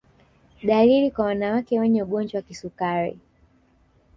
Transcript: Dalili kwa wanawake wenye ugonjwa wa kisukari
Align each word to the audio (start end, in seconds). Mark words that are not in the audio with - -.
Dalili 0.63 1.11
kwa 1.11 1.25
wanawake 1.25 1.79
wenye 1.79 2.03
ugonjwa 2.03 2.37
wa 2.39 2.47
kisukari 2.47 3.19